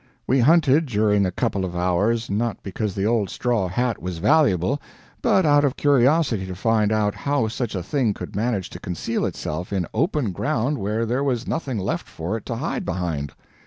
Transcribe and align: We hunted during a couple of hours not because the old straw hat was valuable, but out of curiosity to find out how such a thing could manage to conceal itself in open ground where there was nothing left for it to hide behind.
We 0.25 0.39
hunted 0.39 0.87
during 0.87 1.27
a 1.27 1.31
couple 1.31 1.63
of 1.63 1.75
hours 1.75 2.27
not 2.27 2.63
because 2.63 2.95
the 2.95 3.05
old 3.05 3.29
straw 3.29 3.67
hat 3.67 4.01
was 4.01 4.17
valuable, 4.17 4.81
but 5.21 5.45
out 5.45 5.63
of 5.63 5.75
curiosity 5.77 6.47
to 6.47 6.55
find 6.55 6.91
out 6.91 7.13
how 7.13 7.47
such 7.49 7.75
a 7.75 7.83
thing 7.83 8.15
could 8.15 8.35
manage 8.35 8.71
to 8.71 8.79
conceal 8.79 9.27
itself 9.27 9.71
in 9.71 9.85
open 9.93 10.31
ground 10.31 10.79
where 10.79 11.05
there 11.05 11.23
was 11.23 11.45
nothing 11.47 11.77
left 11.77 12.07
for 12.09 12.35
it 12.35 12.47
to 12.47 12.55
hide 12.55 12.83
behind. 12.83 13.33